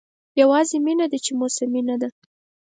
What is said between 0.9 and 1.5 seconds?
ده چې